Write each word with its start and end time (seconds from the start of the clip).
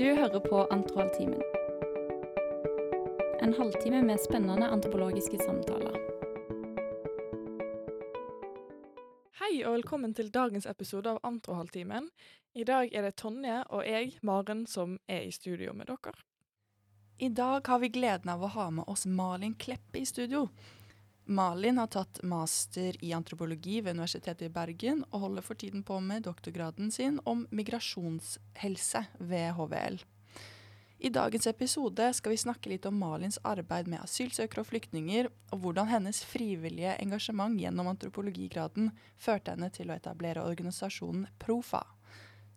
Du 0.00 0.14
hører 0.14 0.40
på 0.40 0.66
Antrohaltimen. 0.70 1.42
En 3.40 3.54
halvtime 3.54 4.02
med 4.02 4.20
spennende 4.20 4.68
antropologiske 4.72 5.36
samtaler. 5.38 5.98
Hei 9.42 9.50
og 9.58 9.74
velkommen 9.74 10.14
til 10.16 10.30
dagens 10.32 10.64
episode 10.72 11.12
av 11.12 11.20
Antrohalvtimen. 11.28 12.08
I 12.56 12.64
dag 12.64 12.88
er 12.96 13.04
det 13.04 13.18
Tonje 13.20 13.58
og 13.68 13.84
jeg, 13.84 14.16
Maren, 14.22 14.64
som 14.64 14.96
er 15.04 15.28
i 15.28 15.36
studio 15.36 15.76
med 15.76 15.92
dere. 15.92 16.16
I 17.18 17.28
dag 17.28 17.68
har 17.68 17.84
vi 17.84 17.92
gleden 17.92 18.32
av 18.32 18.40
å 18.40 18.54
ha 18.56 18.70
med 18.70 18.88
oss 18.88 19.04
Malin 19.04 19.52
Kleppe 19.52 20.00
i 20.00 20.08
studio. 20.08 20.46
Malin 21.30 21.78
har 21.78 21.86
tatt 21.86 22.18
master 22.26 22.96
i 23.04 23.12
antropologi 23.14 23.76
ved 23.80 23.94
Universitetet 23.94 24.48
i 24.48 24.50
Bergen, 24.50 25.04
og 25.12 25.20
holder 25.28 25.44
for 25.46 25.54
tiden 25.54 25.84
på 25.86 26.00
med 26.02 26.24
doktorgraden 26.26 26.90
sin 26.90 27.20
om 27.22 27.44
migrasjonshelse 27.54 29.04
ved 29.30 29.52
HVL. 29.54 30.00
I 30.98 31.12
dagens 31.14 31.46
episode 31.46 32.08
skal 32.18 32.34
vi 32.34 32.40
snakke 32.42 32.72
litt 32.72 32.90
om 32.90 32.98
Malins 32.98 33.38
arbeid 33.46 33.86
med 33.86 34.02
asylsøkere 34.02 34.64
og 34.64 34.68
flyktninger, 34.72 35.30
og 35.54 35.62
hvordan 35.62 35.92
hennes 35.92 36.24
frivillige 36.26 36.98
engasjement 36.98 37.54
gjennom 37.62 37.94
antropologigraden 37.94 38.90
førte 39.14 39.54
henne 39.54 39.70
til 39.70 39.94
å 39.94 39.96
etablere 39.96 40.42
organisasjonen 40.42 41.30
PROFA, 41.38 41.84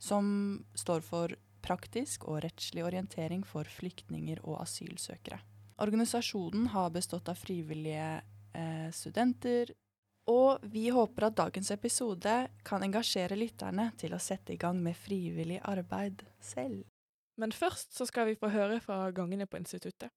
som 0.01 0.65
står 0.73 1.05
for 1.05 1.37
Praktisk 1.63 2.25
og 2.27 2.41
rettslig 2.43 2.81
orientering 2.83 3.45
for 3.47 3.69
flyktninger 3.69 4.41
og 4.43 4.63
asylsøkere. 4.65 5.37
Organisasjonen 5.79 6.73
har 6.73 6.89
bestått 6.91 7.29
av 7.31 7.37
frivillige 7.39 8.23
eh, 8.53 8.91
studenter, 8.91 9.73
og 10.27 10.59
vi 10.71 10.87
håper 10.89 11.25
at 11.27 11.37
dagens 11.37 11.71
episode 11.71 12.47
kan 12.63 12.83
engasjere 12.83 13.35
lytterne 13.35 13.89
til 13.99 14.13
å 14.15 14.21
sette 14.23 14.53
i 14.53 14.57
gang 14.57 14.79
med 14.79 14.95
frivillig 14.95 15.59
arbeid 15.67 16.23
selv. 16.39 16.85
Men 17.37 17.51
først 17.51 17.97
så 17.97 18.05
skal 18.05 18.29
vi 18.29 18.37
få 18.39 18.47
høre 18.53 18.79
fra 18.79 19.11
gangene 19.11 19.45
på 19.45 19.57
instituttet. 19.57 20.09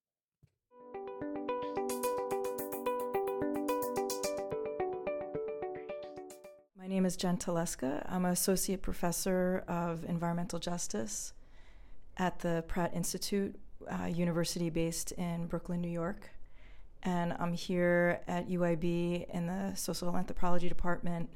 My 6.77 6.87
name 6.87 7.07
is 7.07 7.17
Jen 7.17 7.39
Teleska. 7.39 8.07
I'm 8.09 8.25
an 8.25 8.33
associate 8.33 8.83
professor 8.83 9.65
of 9.67 10.05
environmental 10.05 10.61
justice 10.61 11.35
at 12.17 12.39
the 12.41 12.63
Pratt 12.69 12.95
Institute, 12.95 13.57
uh, 13.91 14.07
university 14.07 14.71
based 14.71 15.11
in 15.13 15.49
Brooklyn, 15.49 15.81
New 15.81 15.91
York. 15.91 16.36
And 17.07 17.37
I'm 17.39 17.53
here 17.53 18.19
at 18.27 18.49
UIB 18.49 19.31
in 19.31 19.47
the 19.47 19.77
social 19.77 20.17
anthropology 20.17 20.69
department 20.69 21.31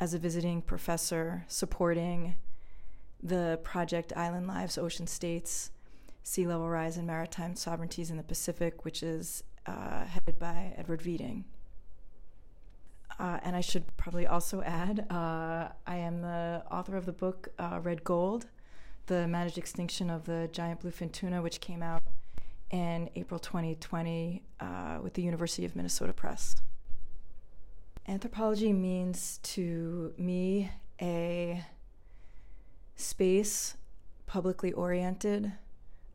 as 0.00 0.12
a 0.12 0.18
visiting 0.18 0.60
professor 0.60 1.44
supporting 1.46 2.34
the 3.22 3.60
project 3.62 4.12
Island 4.16 4.48
Lives 4.48 4.76
Ocean 4.76 5.06
States 5.06 5.70
Sea 6.24 6.48
Level 6.48 6.68
Rise 6.68 6.96
and 6.96 7.06
Maritime 7.06 7.54
Sovereignties 7.54 8.10
in 8.10 8.16
the 8.16 8.24
Pacific, 8.24 8.84
which 8.84 9.04
is 9.04 9.44
uh, 9.66 10.04
headed 10.04 10.36
by 10.40 10.74
Edward 10.76 11.00
Veeding. 11.00 11.44
Uh, 13.20 13.38
and 13.44 13.54
I 13.54 13.60
should 13.60 13.96
probably 13.96 14.26
also 14.26 14.62
add, 14.62 15.06
uh, 15.10 15.68
I 15.86 15.96
am 15.96 16.22
the 16.22 16.64
author 16.72 16.96
of 16.96 17.06
the 17.06 17.12
book 17.12 17.50
uh, 17.60 17.78
Red 17.80 18.02
Gold, 18.02 18.46
the 19.06 19.28
managed 19.28 19.58
extinction 19.58 20.10
of 20.10 20.24
the 20.24 20.48
giant 20.50 20.80
bluefin 20.80 21.12
tuna, 21.12 21.40
which 21.40 21.60
came 21.60 21.84
out 21.84 22.02
in 22.74 23.08
April 23.14 23.38
2020 23.38 24.42
uh, 24.58 24.98
with 25.00 25.14
the 25.14 25.22
University 25.22 25.64
of 25.64 25.76
Minnesota 25.76 26.12
Press. 26.12 26.56
Anthropology 28.08 28.72
means 28.72 29.38
to 29.44 30.12
me 30.18 30.72
a 31.00 31.64
space 32.96 33.76
publicly 34.26 34.72
oriented 34.72 35.52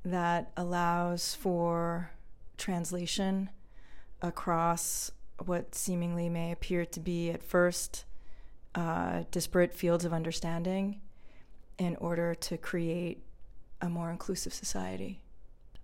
that 0.03 0.51
allows 0.57 1.33
for 1.33 2.11
translation 2.57 3.49
across 4.21 5.11
what 5.45 5.73
seemingly 5.73 6.27
may 6.27 6.51
appear 6.51 6.85
to 6.85 6.99
be 6.99 7.29
at 7.29 7.41
first 7.41 8.03
uh, 8.75 9.23
disparate 9.31 9.73
fields 9.73 10.03
of 10.03 10.11
understanding 10.11 10.99
in 11.77 11.95
order 12.01 12.35
to 12.35 12.57
create 12.57 13.23
a 13.79 13.87
more 13.87 14.11
inclusive 14.11 14.53
society. 14.53 15.21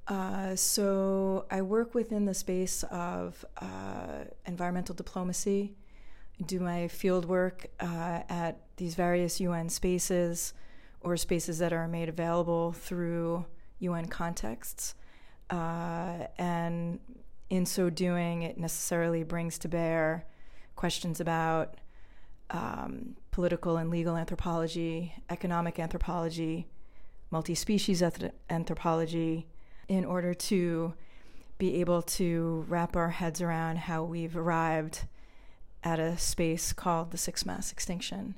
Uh, 0.07 0.55
so 0.55 1.45
I 1.49 1.61
work 1.61 1.95
within 1.95 2.25
the 2.25 2.33
space 2.33 2.83
of 2.91 3.43
uh, 3.59 4.25
environmental 4.45 4.93
diplomacy, 4.93 5.73
do 6.45 6.59
my 6.59 6.87
field 6.87 7.25
work 7.25 7.67
uh, 7.79 8.21
at 8.29 8.59
these 8.77 8.93
various 8.93 9.39
UN 9.39 9.69
spaces 9.69 10.53
or 11.01 11.17
spaces 11.17 11.59
that 11.59 11.73
are 11.73 11.87
made 11.87 12.09
available 12.09 12.73
through 12.73 13.45
UN 13.79 14.07
contexts. 14.07 14.95
Uh, 15.49 16.27
and 16.37 16.99
in 17.49 17.65
so 17.65 17.89
doing, 17.89 18.43
it 18.43 18.57
necessarily 18.57 19.23
brings 19.23 19.57
to 19.59 19.67
bear 19.67 20.25
questions 20.75 21.19
about 21.19 21.75
um, 22.49 23.15
political 23.31 23.77
and 23.77 23.89
legal 23.89 24.17
anthropology, 24.17 25.13
economic 25.29 25.79
anthropology, 25.79 26.67
multi 27.31 27.55
species 27.55 28.03
anthropology, 28.49 29.47
in 29.87 30.05
order 30.05 30.33
to 30.33 30.93
be 31.57 31.75
able 31.75 32.01
to 32.01 32.65
wrap 32.67 32.95
our 32.95 33.09
heads 33.09 33.41
around 33.41 33.77
how 33.77 34.03
we've 34.03 34.35
arrived 34.35 35.05
at 35.83 35.99
a 35.99 36.17
space 36.17 36.73
called 36.73 37.11
the 37.11 37.17
sixth 37.17 37.45
mass 37.45 37.71
extinction. 37.71 38.35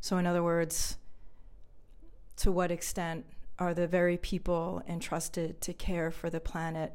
So, 0.00 0.18
in 0.18 0.26
other 0.26 0.42
words, 0.42 0.96
to 2.36 2.50
what 2.50 2.70
extent 2.70 3.24
are 3.58 3.74
the 3.74 3.86
very 3.86 4.16
people 4.16 4.82
entrusted 4.88 5.60
to 5.60 5.74
care 5.74 6.10
for 6.10 6.30
the 6.30 6.40
planet 6.40 6.92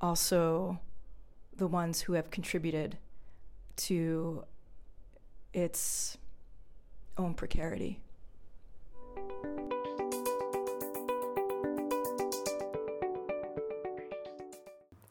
also 0.00 0.80
the 1.56 1.66
ones 1.66 2.02
who 2.02 2.14
have 2.14 2.30
contributed 2.30 2.98
to 3.76 4.44
its 5.52 6.16
own 7.16 7.34
precarity. 7.34 8.00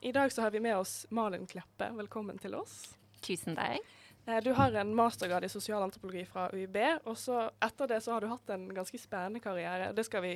I 0.09 0.11
dag 0.11 0.31
så 0.31 0.41
har 0.41 0.51
vi 0.51 0.59
med 0.59 0.77
oss 0.77 1.05
Malin 1.09 1.47
Kleppe. 1.47 1.91
Velkommen 1.93 2.37
til 2.41 2.55
oss. 2.57 2.95
Tusen 3.21 3.53
takk. 3.55 3.83
Eh, 4.25 4.39
Du 4.43 4.53
har 4.57 4.73
en 4.73 4.95
mastergrad 4.95 5.45
i 5.45 5.49
sosialantropologi 5.49 6.23
fra 6.25 6.47
UiB, 6.49 6.77
og 7.05 7.13
så 7.17 7.43
etter 7.61 7.91
det 7.91 7.99
så 8.01 8.15
har 8.15 8.25
du 8.25 8.27
hatt 8.31 8.49
en 8.49 8.63
ganske 8.73 8.97
spennende 8.97 9.39
karriere. 9.39 9.91
Det 9.93 10.07
skal 10.07 10.23
vi 10.25 10.31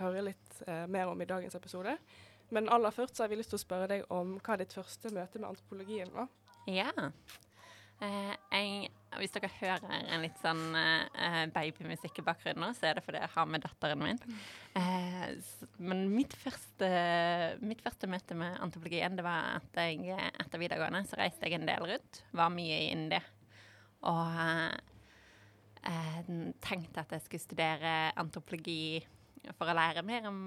høre 0.00 0.24
litt 0.26 0.58
eh, 0.66 0.88
mer 0.90 1.06
om 1.12 1.22
i 1.22 1.28
dagens 1.30 1.54
episode. 1.54 1.94
Men 2.50 2.66
aller 2.68 2.90
først 2.90 3.14
så 3.14 3.22
har 3.22 3.30
vi 3.30 3.38
lyst 3.38 3.54
til 3.54 3.60
å 3.60 3.62
spørre 3.62 3.86
deg 3.94 4.10
om 4.10 4.40
hva 4.42 4.58
ditt 4.58 4.74
første 4.74 5.14
møte 5.14 5.38
med 5.38 5.52
antropologien 5.52 6.10
var. 6.18 6.26
Ja. 6.66 6.90
Eh, 8.02 8.34
jeg, 8.50 8.90
hvis 9.20 9.34
dere 9.34 9.50
hører 9.58 10.06
en 10.12 10.22
litt 10.24 10.38
sånn 10.42 10.62
uh, 10.76 11.44
babymusikk 11.52 12.20
i 12.22 12.24
bakgrunnen 12.26 12.62
nå, 12.64 12.70
så 12.76 12.88
er 12.88 12.98
det 12.98 13.04
fordi 13.06 13.20
jeg 13.22 13.32
har 13.34 13.50
med 13.50 13.64
datteren 13.64 14.02
min. 14.02 14.20
Uh, 14.76 15.28
men 15.82 16.06
mitt 16.14 16.36
første, 16.38 16.88
mitt 17.64 17.82
første 17.84 18.10
møte 18.10 18.36
med 18.38 18.60
antropologien, 18.64 19.18
det 19.18 19.26
var 19.26 19.58
at 19.58 19.82
jeg 19.82 20.16
etter 20.16 20.62
videregående 20.62 21.04
så 21.08 21.20
reiste 21.20 21.48
jeg 21.48 21.58
en 21.58 21.68
del 21.68 21.88
rundt. 21.94 22.22
Var 22.32 22.54
mye 22.54 22.78
i 22.86 22.92
India. 22.94 23.22
Og 24.08 24.38
uh, 25.86 26.30
tenkte 26.64 27.04
at 27.04 27.16
jeg 27.16 27.26
skulle 27.26 27.46
studere 27.46 27.96
antropologi 28.20 29.02
for 29.58 29.66
å 29.66 29.74
lære 29.74 30.04
mer 30.06 30.28
om 30.30 30.38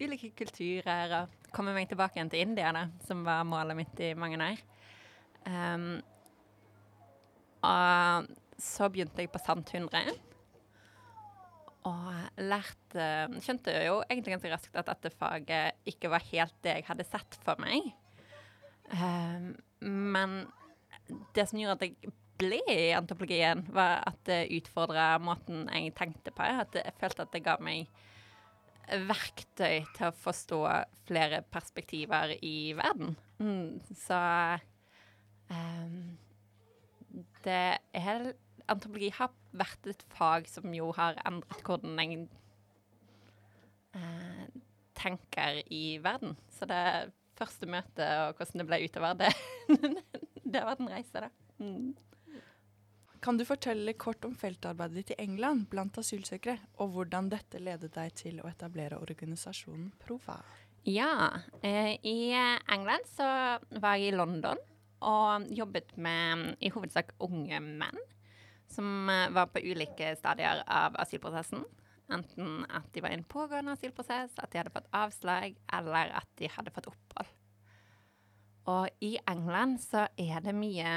ulike 0.00 0.32
kulturer 0.36 1.14
og 1.22 1.52
komme 1.56 1.72
meg 1.76 1.88
tilbake 1.88 2.18
igjen 2.18 2.32
til 2.32 2.44
India, 2.44 2.72
da, 2.74 2.86
som 3.06 3.24
var 3.24 3.46
målet 3.48 3.78
mitt 3.78 4.02
i 4.04 4.12
mange 4.18 4.40
år. 4.44 4.60
Um, 5.48 6.02
og 7.62 8.28
så 8.62 8.88
begynte 8.92 9.22
jeg 9.22 9.32
på 9.32 9.40
Sant 9.42 9.72
100. 9.74 10.12
Og 11.88 12.38
lærte 12.38 13.06
Skjønte 13.42 13.74
jo 13.82 13.98
egentlig 14.06 14.36
ganske 14.36 14.52
raskt 14.52 14.76
at 14.78 14.90
dette 14.92 15.10
faget 15.18 15.88
ikke 15.90 16.12
var 16.12 16.22
helt 16.30 16.54
det 16.62 16.76
jeg 16.78 16.86
hadde 16.86 17.08
sett 17.08 17.38
for 17.42 17.58
meg. 17.62 17.90
Um, 18.92 19.54
men 19.80 20.42
det 21.34 21.48
som 21.48 21.58
gjorde 21.58 21.80
at 21.80 21.88
jeg 21.88 22.12
ble 22.42 22.60
i 22.70 22.92
antropologien, 22.94 23.64
var 23.74 24.02
at 24.06 24.18
det 24.28 24.52
utfordra 24.58 25.16
måten 25.22 25.66
jeg 25.70 25.94
tenkte 25.98 26.34
på. 26.34 26.46
At 26.46 26.78
jeg 26.78 26.94
følte 27.00 27.26
at 27.26 27.34
det 27.34 27.44
ga 27.46 27.58
meg 27.62 27.90
verktøy 29.08 29.84
til 29.94 30.08
å 30.08 30.16
forstå 30.22 30.60
flere 31.08 31.42
perspektiver 31.54 32.34
i 32.42 32.72
verden. 32.78 33.14
Mm, 33.42 33.80
så 33.96 34.18
um, 35.50 36.18
det 37.44 37.62
er 37.98 38.32
Antropologi 38.70 39.10
har 39.16 39.32
vært 39.58 39.88
et 39.90 40.04
fag 40.14 40.46
som 40.48 40.70
jo 40.74 40.92
har 40.96 41.16
endret 41.26 41.64
hvordan 41.66 41.98
jeg 41.98 42.20
eh, 43.98 44.44
tenker 44.96 45.58
i 45.66 45.98
verden. 46.02 46.36
Så 46.54 46.68
det 46.70 47.10
første 47.38 47.66
møtet 47.66 48.06
og 48.06 48.38
hvordan 48.38 48.62
det 48.62 48.68
ble 48.70 48.80
utover, 48.86 49.18
det, 49.18 49.32
det 50.46 50.60
har 50.60 50.70
vært 50.70 50.84
en 50.84 50.92
reise, 50.94 51.24
da. 51.26 51.30
Mm. 51.58 51.92
Kan 53.22 53.38
du 53.38 53.44
fortelle 53.46 53.94
kort 53.94 54.24
om 54.26 54.32
feltarbeidet 54.34 54.98
ditt 54.98 55.12
i 55.14 55.20
England 55.22 55.68
blant 55.70 55.98
asylsøkere, 56.00 56.58
og 56.82 56.96
hvordan 56.96 57.28
dette 57.30 57.60
ledet 57.62 57.92
deg 57.94 58.14
til 58.18 58.40
å 58.42 58.48
etablere 58.50 58.98
organisasjonen 58.98 59.92
Prova? 60.02 60.40
Ja. 60.88 61.30
Eh, 61.62 61.94
I 62.02 62.34
England 62.34 63.06
så 63.10 63.26
var 63.78 63.98
jeg 64.00 64.10
i 64.10 64.16
London 64.16 64.58
og 65.02 65.50
jobbet 65.52 65.94
med 66.00 66.56
i 66.62 66.70
hovedsak 66.72 67.14
unge 67.22 67.60
menn 67.60 68.00
som 68.72 69.08
eh, 69.10 69.30
var 69.30 69.50
på 69.52 69.62
ulike 69.62 70.14
stadier 70.16 70.62
av 70.66 70.96
asylprosessen. 71.02 71.64
Enten 72.12 72.64
at 72.72 72.88
de 72.92 73.02
var 73.04 73.12
i 73.12 73.18
en 73.18 73.28
pågående 73.28 73.76
asylprosess, 73.76 74.34
at 74.38 74.52
de 74.52 74.60
hadde 74.60 74.72
fått 74.74 74.90
avslag, 74.96 75.56
eller 75.72 76.12
at 76.18 76.28
de 76.40 76.50
hadde 76.50 76.72
fått 76.74 76.90
opphold. 76.92 77.30
Og 78.72 79.04
i 79.04 79.16
England 79.28 79.80
så 79.82 80.06
er 80.20 80.42
det 80.44 80.54
mye 80.54 80.90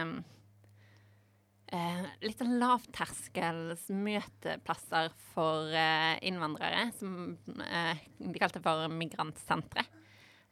eh, 1.73 2.03
litt 2.21 2.41
sånn 2.41 2.59
lavterskels 2.61 3.87
møteplasser 3.89 5.11
for 5.33 5.73
eh, 5.73 6.15
innvandrere, 6.27 6.89
som 6.99 7.33
eh, 7.65 8.05
de 8.19 8.41
kalte 8.41 8.61
for 8.65 8.87
migrantsentre. 8.91 9.87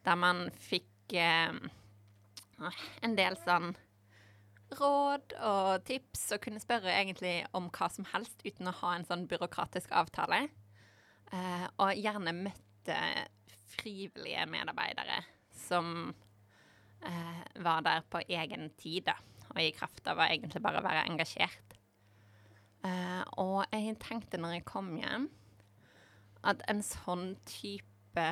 Der 0.04 0.18
man 0.20 0.48
fikk 0.64 1.14
eh, 1.16 1.54
en 3.04 3.16
del 3.18 3.36
sånn 3.40 3.72
råd 4.74 5.34
og 5.44 5.84
tips 5.86 6.26
og 6.34 6.42
kunne 6.46 6.62
spørre 6.62 6.92
egentlig 6.94 7.36
om 7.56 7.68
hva 7.74 7.88
som 7.92 8.06
helst 8.12 8.42
uten 8.46 8.70
å 8.70 8.76
ha 8.80 8.94
en 8.96 9.06
sånn 9.06 9.26
byråkratisk 9.30 9.92
avtale. 9.94 10.46
Eh, 11.34 11.66
og 11.82 11.98
gjerne 11.98 12.34
møtte 12.36 12.98
frivillige 13.74 14.44
medarbeidere 14.50 15.20
som 15.64 16.12
eh, 17.04 17.42
var 17.64 17.84
der 17.86 18.04
på 18.10 18.22
egen 18.28 18.70
tid, 18.80 19.10
da. 19.10 19.16
Og 19.54 19.60
i 19.62 19.72
kraft 19.76 20.06
av 20.10 20.18
å 20.18 20.26
egentlig 20.26 20.62
bare 20.64 20.82
være 20.84 21.06
engasjert. 21.08 21.76
Eh, 22.84 23.22
og 23.40 23.64
jeg 23.72 23.96
tenkte 24.02 24.40
når 24.40 24.58
jeg 24.58 24.68
kom 24.68 24.94
hjem, 24.98 25.28
at 26.44 26.60
en 26.68 26.82
sånn 26.84 27.30
type 27.48 28.24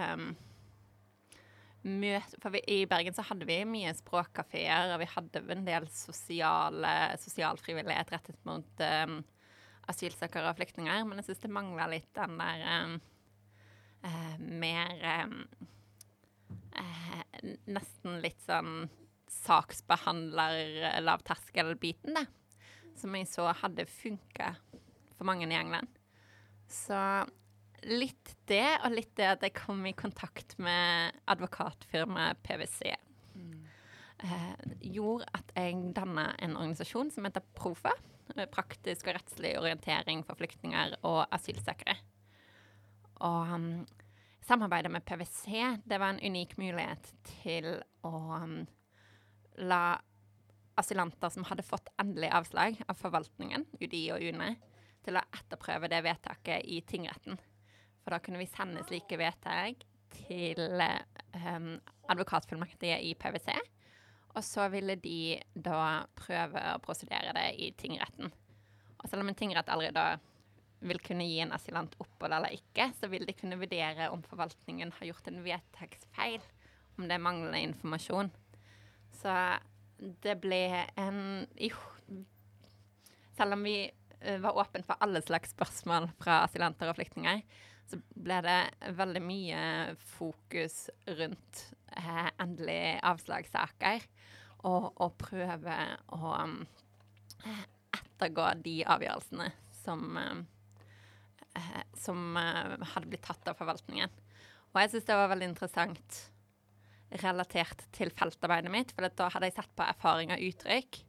møte 1.82 2.38
For 2.42 2.54
vi, 2.54 2.62
i 2.70 2.84
Bergen 2.90 3.14
så 3.16 3.24
hadde 3.26 3.46
vi 3.48 3.58
mye 3.68 3.92
språkkafeer, 3.98 4.92
og 4.94 5.02
vi 5.02 5.10
hadde 5.10 5.42
en 5.54 5.66
del 5.66 5.88
sosial 5.92 7.60
frivillighet 7.62 8.12
rettet 8.14 8.38
mot 8.48 8.84
um, 8.86 9.20
asylsøkere 9.90 10.50
og 10.50 10.58
flyktninger. 10.60 11.04
Men 11.08 11.20
jeg 11.20 11.30
syns 11.30 11.44
det 11.44 11.52
mangla 11.54 11.88
litt 11.90 12.10
den 12.18 12.38
der 12.38 12.64
um, 12.84 12.98
uh, 14.06 14.36
mer 14.38 15.06
um, 15.24 15.38
uh, 16.78 17.22
Nesten 17.42 18.20
litt 18.22 18.38
sånn 18.44 18.86
saksbehandler 19.32 21.00
lavterskel-biten, 21.02 22.14
da. 22.14 22.26
Som 22.98 23.16
jeg 23.16 23.26
så 23.30 23.48
hadde 23.62 23.88
funka 23.88 24.52
for 25.16 25.26
mange 25.26 25.48
i 25.48 25.56
England. 25.56 25.88
Så 26.70 26.98
litt 27.88 28.36
det, 28.50 28.66
og 28.84 28.94
litt 28.94 29.12
det 29.18 29.28
at 29.34 29.44
jeg 29.46 29.56
kom 29.56 29.82
i 29.88 29.94
kontakt 29.96 30.54
med 30.62 31.16
advokatfirmaet 31.30 32.42
PwC. 32.46 32.92
Mm. 33.34 33.64
Eh, 34.22 34.52
gjorde 34.94 35.28
at 35.34 35.52
jeg 35.56 35.94
danna 35.96 36.30
en 36.38 36.56
organisasjon 36.56 37.10
som 37.14 37.26
heter 37.26 37.44
PROFA. 37.58 37.94
Praktisk 38.54 39.10
og 39.10 39.18
rettslig 39.18 39.56
orientering 39.60 40.22
for 40.24 40.38
flyktninger 40.38 40.94
og 41.04 41.26
asylsøkere. 41.34 41.98
Og 43.26 43.50
um, 43.52 43.66
samarbeidet 44.46 44.92
med 44.94 45.04
PwC 45.04 45.58
det 45.84 45.98
var 46.00 46.14
en 46.14 46.22
unik 46.22 46.56
mulighet 46.58 47.10
til 47.42 47.68
å 48.06 48.14
um, 48.40 48.62
la 49.60 49.98
asylanter 50.80 51.28
som 51.34 51.44
hadde 51.50 51.66
fått 51.66 51.90
endelig 52.00 52.30
avslag 52.32 52.80
av 52.88 52.96
forvaltningen, 52.96 53.66
UDI 53.82 54.06
og 54.14 54.24
UNE, 54.32 54.54
til 55.04 55.18
å 55.18 55.26
etterprøve 55.36 55.90
det 55.92 56.00
vedtaket 56.06 56.64
i 56.64 56.80
tingretten. 56.88 57.36
For 58.02 58.14
da 58.14 58.20
kunne 58.22 58.40
vi 58.42 58.50
sende 58.50 58.82
slike 58.86 59.18
vedtak 59.20 59.86
til 60.12 60.58
um, 60.76 61.76
advokatfullmaktige 62.12 62.98
i 63.08 63.14
PwC. 63.14 63.54
Og 64.32 64.44
så 64.44 64.66
ville 64.72 64.96
de 65.00 65.38
da 65.54 66.04
prøve 66.16 66.60
å 66.72 66.80
prosedere 66.82 67.34
det 67.36 67.48
i 67.60 67.70
tingretten. 67.78 68.32
Og 69.02 69.08
selv 69.10 69.24
om 69.24 69.32
en 69.32 69.38
tingrett 69.38 69.70
aldri 69.72 69.90
da 69.94 70.14
vil 70.82 70.98
kunne 71.04 71.26
gi 71.28 71.38
en 71.44 71.52
asylant 71.54 71.94
opphold 72.02 72.34
eller 72.34 72.56
ikke, 72.56 72.88
så 72.98 73.10
vil 73.12 73.26
de 73.28 73.36
kunne 73.38 73.58
vurdere 73.60 74.08
om 74.10 74.22
forvaltningen 74.26 74.92
har 74.98 75.10
gjort 75.12 75.28
en 75.30 75.42
vedtaksfeil, 75.44 76.42
om 76.98 77.06
det 77.06 77.16
er 77.16 77.22
manglende 77.22 77.60
informasjon. 77.68 78.32
Så 79.20 79.34
det 80.24 80.38
ble 80.42 80.62
en 80.98 81.46
jo, 81.60 81.76
Selv 83.36 83.54
om 83.56 83.62
vi 83.64 83.76
uh, 83.88 84.38
var 84.42 84.58
åpne 84.60 84.84
for 84.84 85.00
alle 85.00 85.22
slags 85.24 85.54
spørsmål 85.54 86.10
fra 86.20 86.42
asylanter 86.46 86.90
og 86.90 86.98
flyktninger, 86.98 87.40
så 87.90 87.98
ble 88.14 88.38
det 88.44 88.58
veldig 88.98 89.22
mye 89.24 89.62
fokus 90.14 90.86
rundt 91.18 91.64
eh, 91.96 92.28
endelig 92.40 92.98
avslagssaker. 93.08 94.06
Og, 94.62 94.92
og 95.02 95.16
prøve 95.18 95.76
å 96.14 96.34
um, 96.38 96.60
ettergå 97.42 98.44
de 98.62 98.76
avgjørelsene 98.94 99.48
som, 99.82 100.18
eh, 100.22 101.80
som 101.98 102.36
eh, 102.38 102.76
hadde 102.94 103.10
blitt 103.10 103.26
tatt 103.26 103.50
av 103.50 103.58
forvaltningen. 103.58 104.12
Og 104.72 104.80
jeg 104.80 104.92
syns 104.92 105.08
det 105.08 105.18
var 105.18 105.32
veldig 105.32 105.50
interessant 105.50 106.20
relatert 107.22 107.82
til 107.92 108.12
feltarbeidet 108.16 108.72
mitt, 108.72 108.92
for 108.94 109.04
da 109.04 109.28
hadde 109.34 109.50
jeg 109.50 109.58
sett 109.58 109.74
på 109.76 109.84
erfaring 109.84 110.32
og 110.32 110.44
uttrykk. 110.46 111.00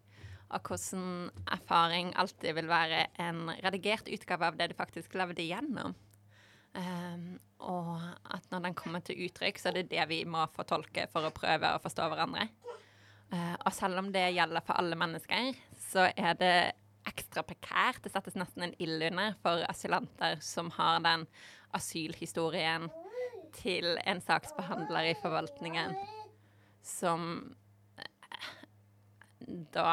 Og 0.54 0.68
hvordan 0.70 1.06
erfaring 1.54 2.12
alltid 2.20 2.58
vil 2.58 2.68
være 2.70 3.06
en 3.24 3.48
redigert 3.64 4.10
utgave 4.12 4.50
av 4.50 4.58
det 4.60 4.72
du 4.72 4.76
faktisk 4.78 5.16
levde 5.18 5.42
igjennom. 5.42 5.96
Um, 6.74 7.36
og 7.62 8.00
at 8.34 8.48
når 8.50 8.64
den 8.66 8.76
kommer 8.78 9.04
til 9.06 9.20
uttrykk, 9.28 9.60
så 9.62 9.70
er 9.70 9.78
det 9.78 9.92
det 9.92 10.06
vi 10.10 10.24
må 10.26 10.42
fortolke 10.56 11.06
for 11.12 11.28
å 11.28 11.34
prøve 11.36 11.70
å 11.70 11.82
forstå 11.84 12.08
hverandre. 12.10 12.48
Uh, 13.34 13.54
og 13.60 13.70
selv 13.76 14.02
om 14.02 14.10
det 14.14 14.32
gjelder 14.34 14.66
for 14.66 14.82
alle 14.82 14.98
mennesker, 14.98 15.54
så 15.92 16.08
er 16.10 16.40
det 16.40 16.56
ekstra 17.10 17.44
prekært. 17.46 18.02
Det 18.04 18.14
settes 18.14 18.38
nesten 18.40 18.66
en 18.66 18.76
ild 18.82 19.06
under 19.12 19.38
for 19.44 19.62
asylanter 19.70 20.40
som 20.42 20.72
har 20.80 21.04
den 21.06 21.28
asylhistorien 21.78 22.90
til 23.54 23.94
en 24.02 24.22
saksbehandler 24.24 25.12
i 25.12 25.18
forvaltningen 25.22 25.94
som 26.84 27.30
uh, 28.02 28.50
da 29.78 29.88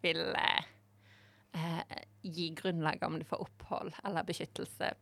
vil 0.00 0.24
uh, 0.32 1.84
gi 2.24 2.48
grunnlag 2.56 3.04
om 3.04 3.20
du 3.20 3.28
får 3.28 3.44
opphold 3.44 3.92
eller 4.00 4.24
beskyttelse 4.24 4.94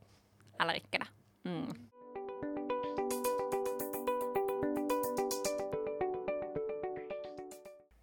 eller 0.60 0.82
ikke, 0.82 0.98
da. 1.00 1.19
Mm. 1.44 1.70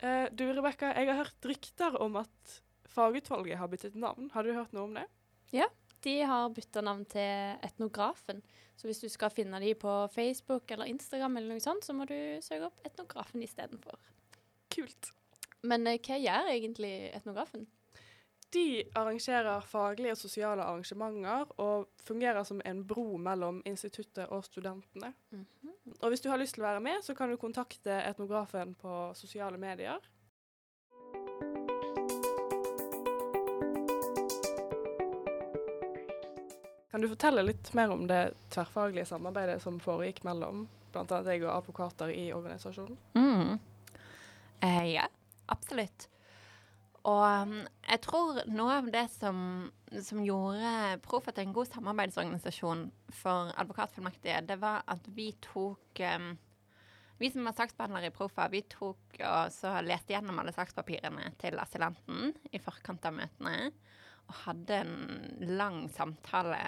Uh, 0.01 0.25
du 0.33 0.45
Rebekka, 0.53 0.93
jeg 0.93 1.09
har 1.09 1.19
hørt 1.21 1.49
rykter 1.49 1.97
om 2.01 2.17
at 2.21 2.55
fagutvalget 2.89 3.59
har 3.59 3.69
byttet 3.69 3.97
navn. 3.99 4.31
Har 4.33 4.45
du 4.45 4.53
hørt 4.55 4.73
noe 4.73 4.87
om 4.89 4.97
det? 4.97 5.05
Ja, 5.53 5.67
de 6.05 6.15
har 6.29 6.49
bytta 6.53 6.81
navn 6.85 7.05
til 7.09 7.57
Etnografen. 7.65 8.41
Så 8.77 8.89
hvis 8.89 9.01
du 9.01 9.09
skal 9.09 9.33
finne 9.33 9.59
de 9.61 9.73
på 9.77 9.93
Facebook 10.13 10.69
eller 10.71 10.89
Instagram, 10.89 11.37
eller 11.37 11.57
noe 11.57 11.63
sånt, 11.63 11.85
så 11.85 11.95
må 11.97 12.05
du 12.09 12.17
søke 12.45 12.69
opp 12.69 12.83
Etnografen 12.85 13.41
istedenfor. 13.45 13.97
Kult. 14.73 15.13
Men 15.65 15.89
uh, 15.89 15.97
hva 15.97 16.21
gjør 16.21 16.53
egentlig 16.53 16.93
Etnografen? 17.17 17.65
De 18.53 18.83
arrangerer 18.95 19.61
faglige 19.67 20.13
og 20.15 20.17
sosiale 20.17 20.63
arrangementer 20.63 21.49
og 21.59 21.89
fungerer 22.07 22.43
som 22.47 22.61
en 22.65 22.85
bro 22.87 23.17
mellom 23.19 23.61
instituttet 23.65 24.27
og 24.27 24.45
studentene. 24.45 25.13
Mm 25.31 25.45
-hmm. 25.61 25.97
Og 26.01 26.09
Hvis 26.09 26.21
du 26.21 26.29
har 26.29 26.37
lyst 26.37 26.53
til 26.53 26.63
å 26.63 26.67
være 26.67 26.79
med, 26.79 27.03
så 27.03 27.13
kan 27.13 27.29
du 27.29 27.37
kontakte 27.37 27.91
etnografen 27.91 28.75
på 28.75 29.11
sosiale 29.13 29.57
medier. 29.57 29.97
Kan 36.91 37.01
du 37.01 37.09
fortelle 37.09 37.43
litt 37.43 37.73
mer 37.73 37.89
om 37.89 38.07
det 38.07 38.33
tverrfaglige 38.49 39.05
samarbeidet 39.05 39.61
som 39.61 39.79
foregikk 39.79 40.23
mellom 40.23 40.67
bl.a. 40.91 41.21
deg 41.21 41.43
og 41.43 41.51
advokater 41.57 42.09
i 42.09 42.33
organisasjonen? 42.33 42.97
Mm. 43.13 43.59
Eh, 44.61 44.93
ja, 44.93 45.07
absolutt. 45.45 46.09
Og 47.07 47.23
um, 47.23 47.53
jeg 47.87 48.01
tror 48.03 48.41
noe 48.51 48.79
av 48.81 48.89
det 48.91 49.05
som, 49.13 49.37
som 50.03 50.23
gjorde 50.25 50.97
Profa 51.05 51.31
til 51.31 51.47
en 51.47 51.53
god 51.55 51.69
samarbeidsorganisasjon 51.71 52.83
for 53.15 53.53
advokatfullmektige, 53.63 54.41
det 54.49 54.59
var 54.59 54.83
at 54.91 55.07
vi 55.15 55.29
tok 55.43 56.03
um, 56.17 56.33
Vi 57.17 57.31
som 57.33 57.47
var 57.47 57.55
saksbehandlere 57.57 58.11
i 58.11 58.15
Profa, 58.15 58.49
vi 58.51 58.61
tok 58.69 59.21
og 59.23 59.53
så 59.55 59.77
leste 59.85 60.13
gjennom 60.13 60.37
alle 60.41 60.53
sakspapirene 60.53 61.31
til 61.41 61.57
asylanten 61.57 62.35
i 62.51 62.61
forkant 62.61 63.07
av 63.09 63.15
møtene, 63.17 63.71
og 64.27 64.37
hadde 64.43 64.83
en 64.83 64.93
lang 65.57 65.87
samtale 65.89 66.59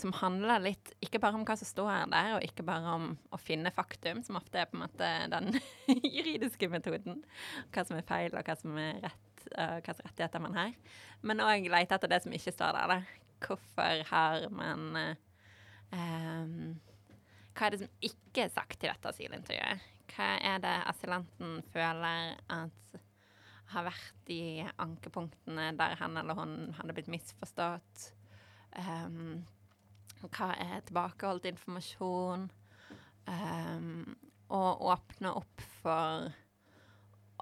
som 0.00 0.14
handla 0.16 0.56
litt 0.62 0.94
ikke 1.04 1.20
bare 1.22 1.36
om 1.36 1.44
hva 1.46 1.54
som 1.60 1.68
står 1.68 2.08
der, 2.10 2.32
og 2.38 2.46
ikke 2.46 2.64
bare 2.66 2.96
om 2.96 3.08
å 3.30 3.38
finne 3.38 3.72
faktum, 3.74 4.22
som 4.24 4.38
ofte 4.40 4.62
er 4.62 4.70
på 4.70 4.78
en 4.78 4.84
måte 4.86 5.10
den 5.30 5.52
juridiske 6.16 6.70
metoden. 6.72 7.20
Hva 7.74 7.84
som 7.86 7.98
er 8.00 8.06
feil, 8.08 8.32
og 8.34 8.46
hva 8.46 8.56
som 8.58 8.78
er 8.80 9.02
rett 9.04 9.29
uh, 9.56 9.78
slags 9.84 10.02
rettigheter 10.04 10.42
man 10.42 10.56
har. 10.58 10.74
Men 11.26 11.42
òg 11.44 11.68
lete 11.72 11.96
etter 11.96 12.10
det 12.10 12.22
som 12.24 12.34
ikke 12.36 12.54
står 12.54 12.76
der. 12.76 12.94
Da. 12.94 13.26
Hvorfor 13.44 14.04
har 14.10 14.46
man 14.52 14.86
uh, 14.96 15.14
um, 15.96 16.74
Hva 17.54 17.66
er 17.66 17.74
det 17.74 17.82
som 17.82 17.94
ikke 18.10 18.46
er 18.46 18.52
sagt 18.54 18.84
i 18.84 18.90
dette 18.90 19.12
asylintervjuet? 19.14 19.88
Hva 20.10 20.32
er 20.52 20.60
det 20.62 20.74
asylanten 20.90 21.60
føler 21.72 22.36
at 22.50 23.00
har 23.70 23.86
vært 23.86 24.30
i 24.34 24.64
ankepunktene 24.82 25.68
der 25.78 25.94
han 26.00 26.16
eller 26.18 26.34
hun 26.38 26.54
hadde 26.78 26.96
blitt 26.96 27.10
misforstått? 27.12 28.08
Um, 28.74 29.44
hva 30.26 30.50
er 30.58 30.82
tilbakeholdt 30.86 31.46
informasjon? 31.52 32.48
Um, 33.30 34.16
og 34.50 34.82
åpne 34.90 35.32
opp 35.38 35.62
for 35.80 36.30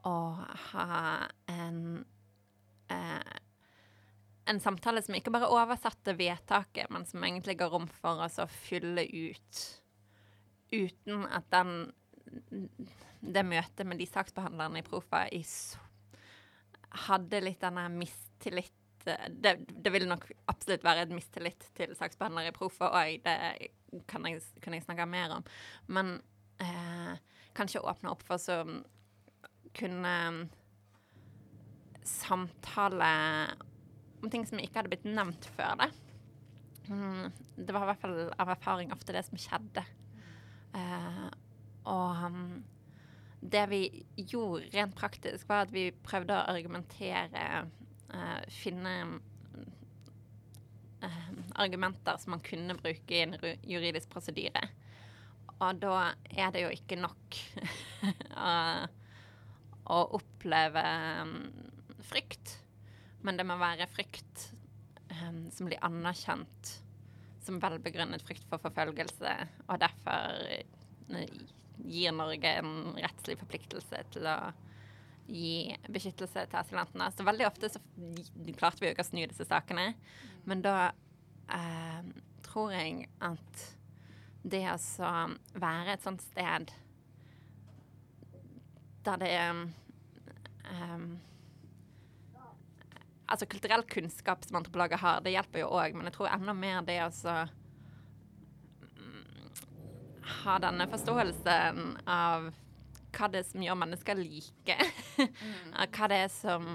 å 0.08 0.14
ha 0.72 1.02
en 1.52 1.82
eh, 2.92 3.36
en 4.48 4.60
samtale 4.64 5.02
som 5.04 5.12
ikke 5.12 5.32
bare 5.34 5.50
oversatte 5.52 6.14
vedtaket, 6.16 6.88
men 6.88 7.04
som 7.04 7.24
egentlig 7.24 7.58
ga 7.60 7.68
rom 7.68 7.84
for 8.00 8.24
oss 8.24 8.38
å 8.40 8.46
fylle 8.48 9.04
ut 9.04 9.64
uten 10.72 11.26
at 11.28 11.48
den 11.52 11.90
det 13.20 13.44
møtet 13.44 13.86
med 13.88 13.98
de 14.00 14.06
saksbehandlerne 14.08 14.80
i 14.80 14.86
Profa 14.86 15.24
hadde 17.08 17.40
litt 17.42 17.60
denne 17.60 17.88
mistillit 17.92 18.74
det, 19.04 19.54
det 19.68 19.92
ville 19.94 20.08
nok 20.08 20.26
absolutt 20.50 20.84
være 20.84 21.06
et 21.06 21.12
mistillit 21.14 21.64
til 21.76 21.94
saksbehandlere 21.96 22.52
i 22.52 22.56
Profa 22.56 22.90
òg, 22.92 23.22
det 23.24 23.36
kan 24.10 24.26
jeg, 24.28 24.42
kan 24.60 24.76
jeg, 24.76 24.84
snakke 24.84 25.06
mer 25.08 25.38
om. 25.38 25.46
Men 25.88 26.18
eh, 26.60 27.14
kanskje 27.56 27.80
åpne 27.80 28.12
opp 28.12 28.24
for 28.28 28.42
så 28.42 28.58
kunne 29.76 30.14
samtale 32.08 33.10
om 34.22 34.30
ting 34.30 34.46
som 34.48 34.60
ikke 34.60 34.80
hadde 34.80 34.92
blitt 34.92 35.06
nevnt 35.06 35.48
før 35.56 35.76
det. 35.82 35.90
Mm, 36.88 37.28
det 37.56 37.74
var 37.74 37.84
i 37.84 37.90
hvert 37.90 38.02
fall 38.02 38.18
av 38.40 38.52
erfaring 38.54 38.92
ofte 38.94 39.14
det 39.14 39.24
som 39.26 39.40
skjedde. 39.40 39.84
Uh, 40.74 41.28
og 41.88 42.24
um, 42.24 42.42
det 43.40 43.64
vi 43.70 43.82
gjorde 44.16 44.70
rent 44.74 44.96
praktisk, 44.98 45.46
var 45.48 45.66
at 45.66 45.72
vi 45.74 45.90
prøvde 46.04 46.34
å 46.34 46.48
argumentere 46.50 47.44
uh, 48.10 48.40
finne 48.50 48.94
uh, 51.04 51.32
argumenter 51.60 52.18
som 52.20 52.34
man 52.34 52.44
kunne 52.44 52.76
bruke 52.80 53.14
i 53.14 53.24
en 53.26 53.36
juridisk 53.62 54.10
prosedyre. 54.12 54.66
Og 55.58 55.80
da 55.82 56.12
er 56.30 56.52
det 56.54 56.64
jo 56.64 56.72
ikke 56.74 57.00
nok 57.00 57.38
uh, 58.38 58.84
å 59.88 60.02
oppleve 60.18 60.84
um, 61.22 61.34
frykt, 62.08 62.58
men 63.26 63.38
det 63.38 63.46
må 63.48 63.56
være 63.60 63.88
frykt 63.90 64.50
um, 65.12 65.46
som 65.54 65.68
blir 65.68 65.82
anerkjent 65.84 66.74
som 67.48 67.60
velbegrunnet 67.62 68.24
frykt 68.26 68.44
for 68.50 68.60
forfølgelse, 68.60 69.34
og 69.68 69.80
derfor 69.80 70.42
gir 71.88 72.12
Norge 72.12 72.50
en 72.60 72.72
rettslig 72.98 73.38
forpliktelse 73.40 74.02
til 74.12 74.28
å 74.28 74.38
gi 75.28 75.76
beskyttelse 75.92 76.46
til 76.48 76.60
asylantene. 76.60 77.10
Så 77.12 77.26
veldig 77.26 77.46
ofte 77.48 77.70
så 77.72 77.80
klarte 78.56 78.82
vi 78.82 78.88
jo 78.88 78.94
ikke 78.94 79.04
å 79.04 79.08
snu 79.10 79.22
disse 79.28 79.46
sakene. 79.48 79.92
Men 80.48 80.64
da 80.64 80.90
eh, 81.52 82.00
tror 82.46 82.72
jeg 82.72 83.08
at 83.24 83.64
det 84.48 84.64
å 84.72 85.12
være 85.60 85.94
et 85.94 86.04
sånt 86.04 86.24
sted 86.24 86.72
der 89.06 89.22
det 89.22 89.30
er 89.36 89.50
um, 89.54 91.08
Altså 93.28 93.44
kulturell 93.44 93.82
kunnskap 93.84 94.44
som 94.44 94.56
antropologer 94.56 94.96
har, 94.96 95.18
det 95.20 95.34
hjelper 95.34 95.60
jo 95.60 95.66
òg, 95.76 95.92
men 95.92 96.08
jeg 96.08 96.14
tror 96.14 96.30
enda 96.32 96.54
mer 96.56 96.78
det 96.86 96.94
å 97.02 97.10
altså, 97.10 97.34
ha 100.44 100.54
denne 100.64 100.86
forståelsen 100.88 101.82
av 102.08 102.48
hva 103.18 103.28
det 103.32 103.42
er 103.42 103.48
som 103.50 103.64
gjør 103.64 103.80
mennesker 103.82 104.20
like. 104.20 104.78
Mm. 105.18 105.74
hva 105.74 106.08
det 106.08 106.18
er 106.22 106.32
som 106.32 106.66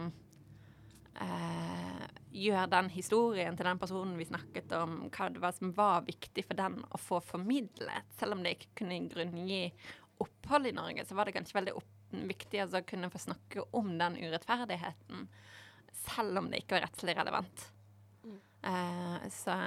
eh, 1.26 2.06
gjør 2.34 2.70
den 2.72 2.90
historien 2.94 3.58
til 3.58 3.70
den 3.70 3.82
personen 3.82 4.18
vi 4.18 4.28
snakket 4.28 4.74
om, 4.78 4.98
hva 5.14 5.30
det 5.34 5.42
var 5.44 5.58
som 5.58 5.74
var 5.78 6.06
viktig 6.08 6.46
for 6.48 6.60
den 6.60 6.80
å 6.90 7.02
få 7.02 7.22
formidlet. 7.24 8.10
Selv 8.20 8.38
om 8.38 8.44
det 8.44 8.58
ikke 8.58 8.74
kunne 8.82 9.02
grunngi 9.10 9.64
opphold 10.24 10.70
i 10.70 10.76
Norge, 10.76 11.06
så 11.06 11.18
var 11.18 11.30
det 11.30 11.36
kanskje 11.38 11.60
veldig 11.60 11.78
viktig 12.30 12.62
altså, 12.64 12.82
å 12.82 12.88
kunne 12.88 13.10
få 13.14 13.22
snakke 13.22 13.66
om 13.76 13.94
den 14.00 14.18
urettferdigheten. 14.22 15.28
Selv 16.04 16.42
om 16.42 16.50
det 16.52 16.64
ikke 16.64 16.78
var 16.78 16.86
rettslig 16.88 17.16
relevant. 17.18 17.66
Mm. 18.24 18.40
Uh, 18.66 19.26
så 19.34 19.58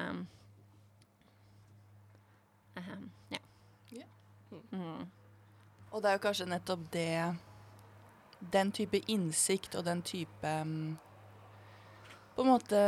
uh, 2.77 2.95
ja. 3.33 3.43
Yeah. 3.93 4.11
Mm. 4.71 5.07
Og 5.91 6.03
det 6.03 6.11
er 6.11 6.19
jo 6.19 6.25
kanskje 6.27 6.49
nettopp 6.51 6.87
det 6.93 7.35
Den 8.53 8.71
type 8.75 8.99
innsikt 9.09 9.75
og 9.79 9.87
den 9.87 10.03
type 10.05 10.51
um, 10.61 10.97
på 12.37 12.45
en 12.45 12.51
måte 12.53 12.79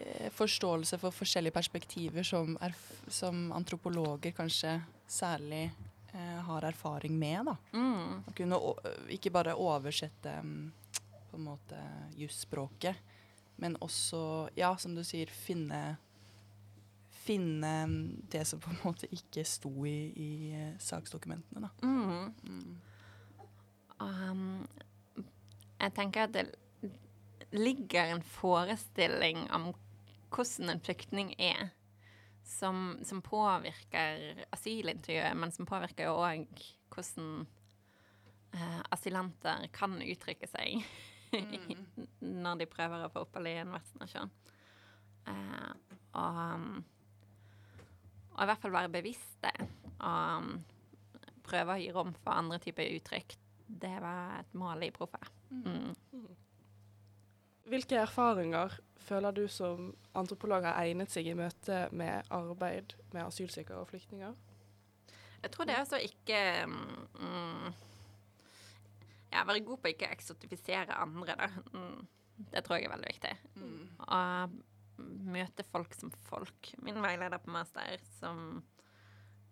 eh, 0.00 0.30
forståelse 0.32 0.96
for 1.02 1.12
forskjellige 1.12 1.52
perspektiver 1.52 2.24
som, 2.24 2.54
er, 2.64 2.72
som 3.12 3.50
antropologer 3.52 4.32
kanskje 4.32 4.78
særlig 5.04 5.66
har 6.18 6.64
erfaring 6.66 7.14
med. 7.18 7.46
da. 7.46 7.56
Mm. 7.72 8.20
Å 8.26 8.34
kunne 8.36 8.60
ikke 9.14 9.32
bare 9.34 9.56
oversette 9.58 10.32
mm, 10.42 10.68
på 11.30 11.38
en 11.38 11.46
måte 11.46 11.80
jusspråket, 12.18 12.98
men 13.60 13.76
også, 13.84 14.48
ja, 14.56 14.72
som 14.80 14.96
du 14.96 15.04
sier, 15.06 15.30
finne 15.30 15.98
finne 17.20 17.72
det 18.32 18.44
som 18.48 18.60
på 18.60 18.72
en 18.72 18.80
måte 18.82 19.08
ikke 19.14 19.44
sto 19.46 19.70
i, 19.86 19.98
i 20.16 20.30
uh, 20.54 20.78
saksdokumentene. 20.80 21.66
Da. 21.66 21.70
Mm. 21.84 22.32
Mm. 22.48 22.78
Um, 24.00 24.46
jeg 25.80 25.94
tenker 25.96 26.26
at 26.26 26.34
det 26.34 26.46
ligger 27.52 28.14
en 28.14 28.24
forestilling 28.24 29.44
om 29.52 29.70
hvordan 30.30 30.74
en 30.74 30.82
flyktning 30.84 31.34
er, 31.38 31.70
som, 32.50 32.98
som 33.06 33.22
påvirker 33.22 34.44
asylintervjuet, 34.50 35.36
men 35.38 35.54
som 35.54 35.68
påvirker 35.68 36.10
jo 36.10 36.18
òg 36.18 36.64
hvordan 36.90 37.44
uh, 38.56 38.80
asylanter 38.90 39.68
kan 39.74 39.94
uttrykke 40.02 40.48
seg 40.50 40.80
mm. 41.32 41.84
når 42.44 42.62
de 42.62 42.70
prøver 42.70 43.06
å 43.06 43.12
få 43.12 43.24
opphold 43.26 43.50
i 43.50 43.58
en 43.62 43.74
vertsnasjon. 43.76 44.32
Uh, 45.30 45.70
og 46.18 46.82
og 48.40 48.46
i 48.46 48.48
hvert 48.48 48.62
fall 48.62 48.72
være 48.72 48.92
bevisste 48.94 49.50
og 50.00 50.44
um, 50.46 50.52
prøve 51.44 51.74
å 51.74 51.80
gi 51.82 51.90
rom 51.92 52.14
for 52.22 52.32
andre 52.32 52.56
typer 52.62 52.88
uttrykk. 52.96 53.34
Det 53.80 53.96
var 54.02 54.38
et 54.40 54.54
mål 54.56 54.86
i 54.86 54.92
Profa. 54.94 55.20
Mm. 55.50 55.90
mm. 55.92 56.30
Hvilke 57.70 58.00
erfaringer 58.00 58.78
føler 59.06 59.34
du 59.34 59.44
som 59.50 59.90
antropolog 60.18 60.64
har 60.68 60.78
egnet 60.82 61.12
seg 61.12 61.28
i 61.30 61.36
møte 61.38 61.82
med 61.96 62.28
arbeid 62.34 62.94
med 63.14 63.24
asylsøkere 63.26 63.82
og 63.82 63.90
flyktninger? 63.90 64.34
Jeg 65.40 65.52
tror 65.54 65.68
det 65.68 65.74
er 65.74 65.82
altså 65.82 66.00
ikke 66.04 66.40
mm, 66.66 67.70
Ja, 69.32 69.44
være 69.46 69.62
god 69.64 69.78
på 69.80 69.92
ikke 69.92 70.08
å 70.08 70.16
eksotifisere 70.16 70.96
andre, 70.98 71.36
da. 71.38 71.48
Mm, 71.72 72.00
det 72.50 72.64
tror 72.66 72.76
jeg 72.76 72.88
er 72.88 72.94
veldig 72.96 73.12
viktig. 73.12 73.32
Mm. 73.60 73.84
Å 74.10 74.20
møte 75.30 75.64
folk 75.70 75.94
som 75.96 76.10
folk. 76.26 76.72
Min 76.84 76.98
veileder 77.00 77.40
på 77.40 77.52
master, 77.54 78.02
som 78.18 78.58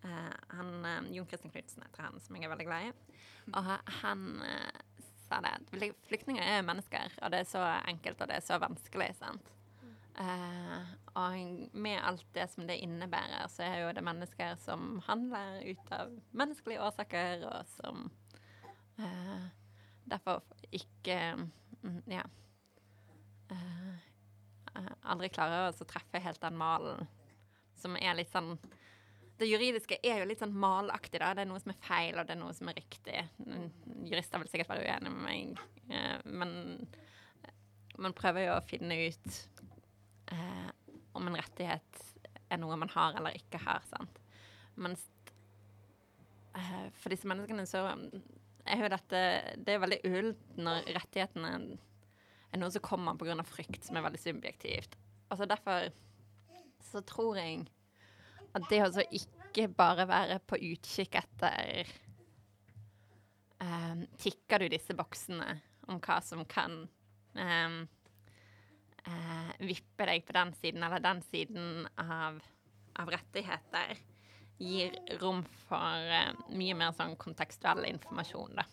uh, 0.02 0.34
han, 0.50 0.72
uh, 0.82 1.08
Jon 1.14 1.28
Christian 1.30 1.54
Knutsen 1.54 1.86
heter 1.86 2.08
han, 2.08 2.18
som 2.24 2.36
jeg 2.36 2.48
er 2.48 2.52
veldig 2.52 2.66
glad 2.68 2.88
i. 2.88 3.22
Og 3.54 3.70
han 4.02 4.26
uh, 5.28 5.36
sa 5.36 5.78
det 5.80 5.92
flyktninger 6.08 6.42
er 6.42 6.66
mennesker, 6.66 7.14
og 7.22 7.32
det 7.32 7.42
er 7.42 7.48
så 7.48 7.62
enkelt, 7.88 8.20
og 8.20 8.30
det 8.30 8.38
er 8.38 8.44
så 8.46 8.58
vanskelig, 8.62 9.12
sant. 9.18 9.54
og 11.14 11.34
med 11.78 12.00
alt 12.02 12.24
det 12.34 12.48
som 12.50 12.66
det 12.66 12.80
innebærer, 12.82 13.46
så 13.52 13.62
er 13.62 13.84
jo 13.84 13.92
det 13.94 14.02
mennesker 14.02 14.56
som 14.58 14.98
handler 15.06 15.60
ut 15.68 15.92
av 15.94 16.10
menneskelige 16.32 16.82
årsaker, 16.82 17.44
og 17.46 17.70
som 17.76 18.08
derfor 20.10 20.42
ikke 20.72 21.36
um, 21.82 22.02
Ja. 22.10 22.24
Uh, 23.48 23.96
aldri 25.08 25.30
klarer 25.32 25.72
å 25.72 25.86
treffe 25.88 26.20
helt 26.22 26.40
den 26.42 26.58
malen 26.58 27.06
som 27.78 27.96
er 27.96 28.14
litt 28.18 28.30
sånn 28.30 28.58
Det 29.38 29.46
juridiske 29.46 30.00
er 30.02 30.18
jo 30.18 30.26
litt 30.26 30.40
sånn 30.42 30.56
malaktig, 30.58 31.20
da. 31.22 31.30
Det 31.36 31.44
er 31.44 31.50
noe 31.50 31.60
som 31.62 31.70
er 31.70 31.82
feil, 31.84 32.16
og 32.18 32.26
det 32.26 32.34
er 32.34 32.40
noe 32.40 32.54
som 32.56 32.70
er 32.70 32.78
riktig. 32.80 33.20
Jurister 34.08 34.42
vil 34.42 34.50
sikkert 34.50 34.72
være 34.72 34.88
uenig 34.88 35.12
med 35.14 35.22
meg, 35.22 35.60
eh, 35.94 36.16
men 36.26 36.56
man 37.98 38.16
prøver 38.18 38.48
jo 38.48 38.56
å 38.56 38.66
finne 38.66 38.98
ut 39.06 39.38
eh, 40.34 40.68
om 41.18 41.30
en 41.30 41.38
rettighet 41.38 42.02
er 42.48 42.60
noe 42.62 42.78
man 42.80 42.90
har 42.92 43.16
eller 43.18 43.36
ikke 43.38 43.60
har, 43.62 43.84
sant. 43.90 44.18
Mens 44.78 45.04
eh, 46.56 46.88
for 46.98 47.14
disse 47.14 47.28
menneskene 47.28 47.66
så 47.68 47.84
er 48.68 48.82
jo 48.82 48.90
dette 48.92 49.20
Det 49.64 49.74
er 49.74 49.82
veldig 49.82 50.00
ullent 50.06 50.58
når 50.60 50.90
rettighetene 50.98 51.52
er 51.56 52.60
noe 52.60 52.72
som 52.72 52.84
kommer 52.84 53.18
pga. 53.18 53.36
frykt, 53.44 53.84
som 53.84 53.98
er 53.98 54.06
veldig 54.06 54.20
subjektivt. 54.22 54.96
Altså 55.28 55.46
Derfor 55.46 55.90
så 56.88 57.02
tror 57.04 57.36
jeg 57.36 57.66
at 58.56 58.68
det 58.70 58.82
å 58.84 59.04
ikke 59.04 59.68
bare 59.76 60.06
være 60.08 60.38
på 60.46 60.58
utkikk 60.70 61.18
etter 61.20 61.90
um, 63.62 64.04
Tikker 64.20 64.64
du 64.64 64.72
disse 64.72 64.96
boksene 64.96 65.58
om 65.88 66.00
hva 66.04 66.18
som 66.24 66.44
kan 66.48 66.82
um, 66.84 67.78
uh, 69.08 69.50
vippe 69.64 70.08
deg 70.10 70.26
på 70.26 70.36
den 70.36 70.54
siden 70.60 70.84
eller 70.84 71.02
den 71.04 71.22
siden 71.30 71.88
av, 71.96 72.40
av 73.00 73.12
rettigheter, 73.14 73.96
gir 74.58 74.96
rom 75.22 75.44
for 75.68 76.12
uh, 76.12 76.34
mye 76.52 76.76
mer 76.76 76.92
sånn 76.96 77.16
kontekstuell 77.20 77.86
informasjon, 77.88 78.58
da. 78.58 78.66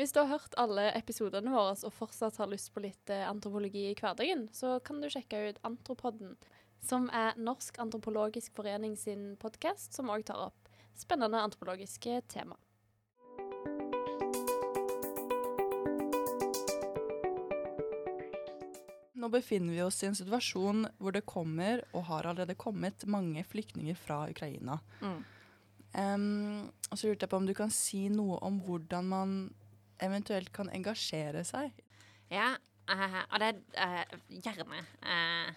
Hvis 0.00 0.14
du 0.16 0.22
har 0.22 0.30
hørt 0.30 0.54
alle 0.56 0.86
episodene 0.96 1.52
våre 1.52 1.74
og 1.84 1.92
fortsatt 1.92 2.38
har 2.40 2.48
lyst 2.48 2.70
på 2.72 2.80
litt 2.80 3.10
eh, 3.12 3.26
antropologi 3.28 3.82
i 3.90 3.96
hverdagen, 3.98 4.46
så 4.48 4.78
kan 4.80 5.02
du 5.02 5.10
sjekke 5.12 5.42
ut 5.50 5.58
Antropodden, 5.68 6.38
som 6.80 7.10
er 7.12 7.36
Norsk 7.36 7.76
antropologisk 7.84 8.56
forening 8.56 8.94
sin 8.96 9.34
podkast, 9.42 9.92
som 9.92 10.08
òg 10.08 10.24
tar 10.30 10.40
opp 10.46 10.70
spennende 10.96 11.42
antropologiske 11.44 12.16
tema. 12.32 12.56
Nå 19.20 19.28
befinner 19.36 19.76
vi 19.76 19.84
oss 19.84 20.00
i 20.00 20.08
en 20.08 20.16
situasjon 20.16 20.86
hvor 20.96 21.12
det 21.12 21.26
kommer, 21.28 21.84
og 21.92 22.08
har 22.08 22.32
allerede 22.32 22.56
kommet, 22.56 23.04
mange 23.04 23.44
flyktninger 23.44 24.00
fra 24.00 24.22
Ukraina. 24.32 24.80
Mm. 25.04 25.22
Um, 25.92 26.68
og 26.88 26.96
så 26.96 27.10
lurte 27.10 27.26
jeg 27.26 27.36
på 27.36 27.44
om 27.44 27.52
du 27.52 27.58
kan 27.58 27.72
si 27.74 28.06
noe 28.08 28.40
om 28.46 28.62
hvordan 28.64 29.08
man 29.12 29.40
eventuelt 30.04 30.52
kan 30.54 30.70
engasjere 30.72 31.44
seg. 31.46 31.74
Ja, 32.30 32.52
uh, 32.90 33.18
og 33.30 33.40
det 33.42 33.50
er 33.74 34.14
gjerne. 34.28 34.84
Uh, 35.04 35.50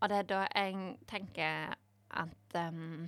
og 0.00 0.10
det 0.12 0.22
er 0.22 0.30
da 0.30 0.40
jeg 0.50 0.96
tenker 1.08 1.76
at 2.16 2.58
um, 2.68 3.06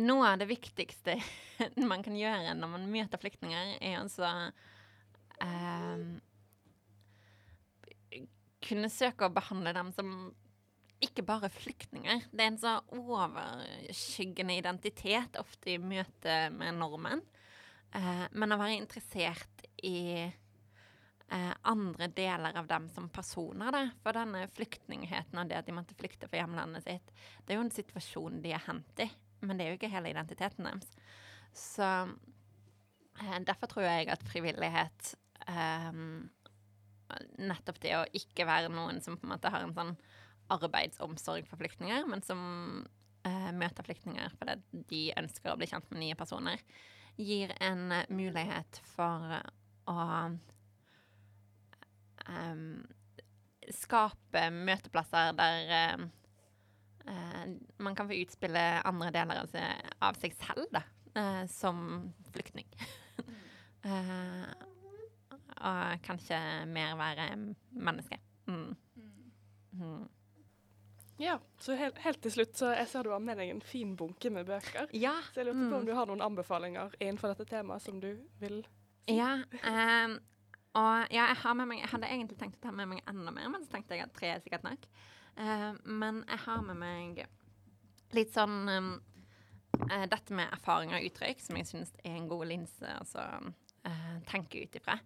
Noe 0.00 0.30
av 0.30 0.38
det 0.40 0.46
viktigste 0.48 1.18
man 1.90 2.00
kan 2.04 2.14
gjøre 2.16 2.54
når 2.56 2.70
man 2.72 2.86
møter 2.88 3.20
flyktninger, 3.20 3.74
er 3.84 3.98
altså 4.00 4.30
um, 5.44 6.06
kunne 8.64 8.88
søke 8.92 9.28
å 9.28 9.34
behandle 9.36 9.74
dem 9.76 9.92
som 9.92 10.12
ikke 11.04 11.24
bare 11.28 11.50
flyktninger. 11.52 12.24
Det 12.32 12.42
er 12.42 12.50
en 12.50 12.60
så 12.60 12.78
overskyggende 12.96 14.56
identitet 14.56 15.36
ofte 15.40 15.74
i 15.74 15.80
møte 15.80 16.38
med 16.56 16.78
nordmenn. 16.80 17.20
Eh, 17.94 18.26
men 18.32 18.54
å 18.54 18.58
være 18.60 18.78
interessert 18.78 19.66
i 19.86 20.24
eh, 20.24 21.54
andre 21.62 22.08
deler 22.14 22.58
av 22.58 22.68
dem 22.70 22.88
som 22.92 23.08
personer, 23.12 23.72
da. 23.74 23.84
For 24.04 24.16
denne 24.16 24.46
flyktningheten 24.56 25.40
og 25.40 25.50
det 25.50 25.60
at 25.60 25.68
de 25.68 25.76
måtte 25.76 25.96
flykte 25.98 26.30
fra 26.30 26.42
hjemlandet 26.42 26.86
sitt, 26.86 27.14
det 27.44 27.54
er 27.54 27.60
jo 27.60 27.66
en 27.66 27.76
situasjon 27.78 28.42
de 28.44 28.54
er 28.56 28.66
hendt 28.66 29.04
i. 29.06 29.10
Men 29.44 29.58
det 29.58 29.66
er 29.66 29.74
jo 29.74 29.80
ikke 29.80 29.92
hele 29.92 30.12
identiteten 30.12 30.68
deres. 30.68 30.90
Så 31.56 31.86
eh, 31.86 33.38
derfor 33.46 33.72
tror 33.72 33.88
jeg 33.88 34.10
at 34.12 34.26
frivillighet 34.28 35.14
eh, 35.48 36.02
Nettopp 37.38 37.76
det 37.84 37.92
å 37.94 38.06
ikke 38.18 38.48
være 38.48 38.70
noen 38.72 38.96
som 38.98 39.14
på 39.14 39.28
en 39.28 39.36
måte 39.36 39.50
har 39.52 39.62
en 39.62 39.74
sånn 39.76 39.92
arbeidsomsorg 40.50 41.46
for 41.46 41.60
flyktninger, 41.60 42.02
men 42.10 42.22
som 42.26 42.40
eh, 43.26 43.52
møter 43.54 43.86
flyktninger 43.86 44.34
fordi 44.38 44.82
de 44.90 45.02
ønsker 45.22 45.52
å 45.52 45.58
bli 45.58 45.68
kjent 45.70 45.86
med 45.92 46.02
nye 46.02 46.18
personer, 46.18 46.62
gir 47.16 47.52
en 47.60 47.92
eh, 47.92 48.08
mulighet 48.12 48.80
for 48.94 49.38
å 49.86 49.96
um, 52.26 52.66
skape 53.72 54.44
møteplasser 54.54 55.32
der 55.38 55.72
eh, 55.78 56.04
eh, 57.12 57.42
man 57.78 57.98
kan 57.98 58.08
få 58.10 58.18
utspille 58.20 58.64
andre 58.86 59.12
deler 59.14 59.42
av 59.42 59.50
seg, 59.52 59.90
av 60.04 60.20
seg 60.20 60.36
selv, 60.38 60.66
da, 60.74 60.82
uh, 61.18 61.44
som 61.50 61.82
flyktning. 62.34 62.68
uh, 63.86 64.44
og 65.66 66.04
kanskje 66.04 66.38
mer 66.68 66.96
være 66.98 67.30
menneske. 67.72 68.20
Mm. 68.46 68.76
Mm. 69.76 70.04
Ja, 71.18 71.38
så 71.58 71.72
helt, 71.80 71.98
helt 72.04 72.20
til 72.22 72.32
slutt, 72.34 72.56
så 72.58 72.74
jeg 72.76 72.88
ser 72.90 73.06
du 73.06 73.10
har 73.14 73.20
med 73.24 73.38
deg 73.40 73.48
en 73.54 73.62
fin 73.64 73.94
bunke 73.96 74.28
med 74.30 74.46
bøker. 74.46 74.90
Ja. 74.92 75.14
Så 75.32 75.40
jeg 75.40 75.46
lurte 75.48 75.62
på 75.62 75.70
Mm. 75.72 75.78
om 75.78 75.86
du 75.86 75.92
har 75.96 76.06
noen 76.06 76.20
anbefalinger 76.20 76.92
innenfor 77.00 77.32
dette 77.32 77.46
temaet 77.48 77.82
som 77.82 78.00
du 78.00 78.10
vil 78.40 78.64
Ja, 79.08 79.38
um, 79.64 80.18
og 80.76 81.06
ja, 81.14 81.28
jeg 81.30 81.36
har 81.36 81.54
med 81.54 81.68
meg 81.68 81.78
Jeg 81.80 81.88
hadde 81.88 82.06
egentlig 82.10 82.38
tenkt 82.38 82.56
å 82.58 82.62
ta 82.66 82.70
med 82.72 82.88
meg 82.88 83.02
enda 83.08 83.30
mer, 83.32 83.48
men 83.48 83.62
så 83.64 83.70
tenkte 83.70 83.94
jeg 83.96 84.02
at 84.04 84.12
tre 84.12 84.28
er 84.34 84.40
sikkert 84.44 84.64
nok. 84.66 84.84
Uh, 85.38 85.72
men 85.84 86.24
jeg 86.28 86.38
har 86.38 86.62
med 86.62 86.76
meg 86.76 87.26
litt 88.12 88.32
sånn 88.34 88.68
um, 88.68 88.90
uh, 89.90 90.06
Dette 90.06 90.34
med 90.34 90.52
erfaringer 90.52 90.98
og 90.98 91.06
uttrykk, 91.08 91.40
som 91.40 91.56
jeg 91.56 91.66
syns 91.70 91.92
er 92.04 92.16
en 92.16 92.28
god 92.28 92.46
linse 92.46 92.84
å 93.16 93.24
uh, 93.86 94.20
tenke 94.28 94.64
ut 94.66 94.76
ifra. 94.76 94.98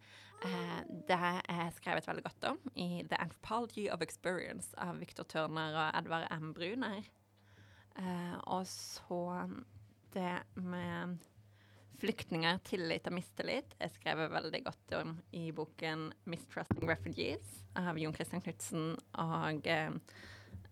Eh, 0.44 0.82
det 1.08 1.18
er 1.20 1.72
skrevet 1.76 2.06
veldig 2.08 2.24
godt 2.24 2.46
om 2.52 2.60
i 2.74 3.02
The 3.08 3.18
Anthropology 3.20 3.88
of 3.92 4.04
Experience 4.04 4.72
av 4.80 5.00
Victor 5.02 5.28
Turner 5.28 5.76
og 5.76 5.98
Edvard 5.98 6.28
M. 6.32 6.54
Bruner. 6.56 7.02
Eh, 7.98 8.36
og 8.46 8.64
så 8.66 9.20
det 10.14 10.38
med 10.56 11.18
flyktninger, 12.00 12.58
tillit 12.64 13.08
og 13.10 13.16
mistillit 13.18 13.74
er 13.80 13.92
skrevet 13.92 14.32
veldig 14.32 14.62
godt 14.64 14.94
om 15.02 15.16
i 15.36 15.50
boken 15.52 16.12
'Mistrusting 16.24 16.88
Refugees' 16.88 17.60
av 17.76 17.98
Jon 17.98 18.14
Christian 18.14 18.40
Knutsen 18.40 18.94
og 19.20 19.66
eh, 19.66 19.92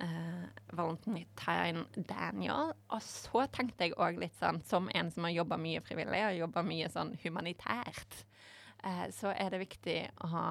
eh, 0.01 0.47
Valentine 0.73 1.85
Daniel. 2.09 2.73
Og 2.89 3.03
så 3.05 3.45
tenkte 3.53 3.85
jeg 3.85 3.99
òg 3.99 4.19
litt 4.23 4.37
sånn, 4.41 4.63
som 4.65 4.89
en 4.95 5.11
som 5.11 5.29
har 5.29 5.37
jobba 5.37 5.61
mye 5.61 5.85
frivillig 5.85 6.25
og 6.31 6.41
jobba 6.41 6.65
mye 6.67 6.89
sånn 6.93 7.15
humanitært, 7.23 8.25
eh, 8.85 9.07
så 9.15 9.33
er 9.35 9.55
det 9.55 9.63
viktig 9.65 9.99
å 10.29 10.45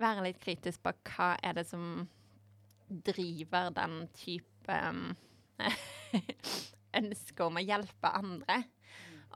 være 0.00 0.24
litt 0.24 0.40
kritisk 0.42 0.82
på 0.84 0.94
hva 1.12 1.34
er 1.44 1.58
det 1.58 1.66
som 1.68 2.08
driver 2.90 3.70
den 3.74 4.02
type 4.18 4.76
um, 4.90 5.12
ønske 7.00 7.46
om 7.46 7.58
å 7.58 7.64
hjelpe 7.64 8.10
andre. 8.18 8.62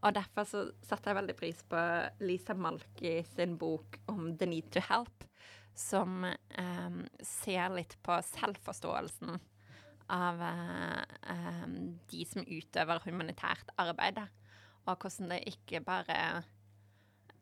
Og 0.02 0.14
derfor 0.16 0.48
så 0.48 0.64
satte 0.84 1.10
jeg 1.10 1.20
veldig 1.20 1.36
pris 1.38 1.60
på 1.70 1.80
Lisa 2.24 2.56
Malki 2.58 3.20
sin 3.30 3.54
bok 3.60 4.00
om 4.10 4.34
The 4.36 4.48
Need 4.50 4.72
to 4.74 4.82
Help, 4.88 5.24
som 5.74 6.24
um, 6.26 6.98
ser 7.22 7.70
litt 7.74 7.96
på 8.04 8.18
selvforståelsen 8.34 9.38
av 10.12 10.42
um, 10.42 11.76
de 12.10 12.26
som 12.28 12.44
utøver 12.44 13.06
humanitært 13.06 13.70
arbeid, 13.80 14.20
og 14.84 14.98
hvordan 15.00 15.32
det 15.32 15.44
ikke 15.54 15.80
bare 15.86 16.18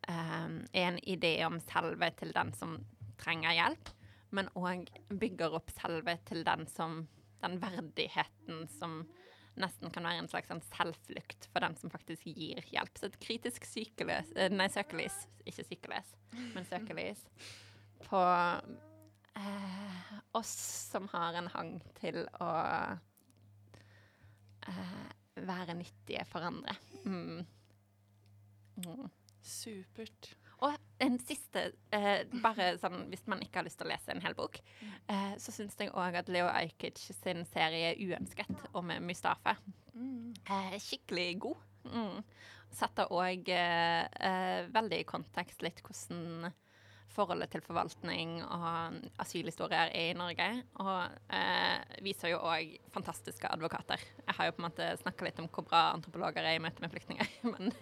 en 0.09 0.97
idé 1.07 1.37
om 1.47 1.61
selve 1.63 2.09
til 2.19 2.33
den 2.35 2.51
som 2.59 2.73
trenger 3.21 3.55
hjelp, 3.55 3.91
men 4.35 4.49
òg 4.59 4.89
bygger 5.21 5.55
opp 5.55 5.71
selve 5.71 6.17
til 6.27 6.43
den 6.47 6.67
som 6.71 7.05
den 7.43 7.59
verdigheten 7.63 8.67
som 8.71 9.03
nesten 9.61 9.93
kan 9.93 10.07
være 10.07 10.23
en 10.23 10.31
slags 10.31 10.49
sånn 10.49 10.63
selvflukt 10.71 11.49
for 11.53 11.65
den 11.65 11.75
som 11.77 11.93
faktisk 11.93 12.29
gir 12.31 12.63
hjelp. 12.73 12.97
Så 12.97 13.11
et 13.11 13.19
kritisk 13.21 13.67
sykelys, 13.69 14.31
eh, 14.37 14.53
nei, 14.53 14.69
søkelys, 14.73 15.17
ikke 15.45 15.67
sykelys, 15.67 16.13
men 16.55 16.67
søkelys 16.69 17.25
på 18.07 18.23
eh, 19.37 20.13
oss 20.39 20.55
som 20.93 21.09
har 21.13 21.37
en 21.41 21.51
hang 21.53 21.75
til 21.99 22.23
å 22.41 22.53
eh, 24.71 25.11
være 25.43 25.77
nyttige 25.77 26.25
for 26.31 26.49
andre. 26.49 26.79
Mm. 27.05 27.43
Mm. 28.83 29.11
Supert. 29.43 30.33
Og 30.63 30.77
en 31.03 31.19
siste, 31.19 31.73
eh, 31.91 32.23
bare 32.45 32.77
sånn 32.79 33.09
hvis 33.11 33.25
man 33.27 33.43
ikke 33.43 33.59
har 33.59 33.67
lyst 33.67 33.81
til 33.81 33.89
å 33.89 33.91
lese 33.91 34.15
en 34.15 34.23
hel 34.23 34.37
bok, 34.39 34.61
eh, 35.11 35.35
så 35.43 35.55
syns 35.55 35.75
jeg 35.79 35.91
òg 35.91 36.21
at 36.21 36.31
Leo 36.31 36.47
Ajkic 36.47 37.03
sin 37.11 37.45
serie 37.51 37.97
'Uønsket' 37.97 38.69
om 38.79 38.93
Mustafa 39.03 39.57
er 40.47 40.79
skikkelig 40.79 41.41
god. 41.41 41.57
Mm. 41.91 42.23
Setter 42.73 43.11
òg 43.13 43.49
eh, 43.53 44.07
eh, 44.07 44.69
veldig 44.73 45.01
i 45.03 45.09
kontekst 45.09 45.65
litt 45.67 45.83
hvordan 45.83 46.53
forholdet 47.13 47.51
til 47.53 47.65
forvaltning 47.65 48.39
og 48.47 49.03
asylhistorier 49.21 49.91
er 49.93 50.13
i 50.13 50.17
Norge. 50.17 50.47
Og 50.81 51.35
eh, 51.37 51.99
viser 52.07 52.33
jo 52.33 52.41
òg 52.41 52.79
fantastiske 52.95 53.51
advokater. 53.51 54.01
Jeg 54.23 54.39
har 54.39 54.49
jo 54.49 54.55
på 54.57 54.63
en 54.63 54.69
måte 54.71 54.89
snakka 55.03 55.29
litt 55.29 55.43
om 55.43 55.51
hvor 55.53 55.67
bra 55.69 55.91
antropologer 55.93 56.47
er 56.47 56.57
i 56.57 56.63
møte 56.63 56.85
med 56.85 56.95
flyktninger, 56.95 57.35
men 57.53 57.75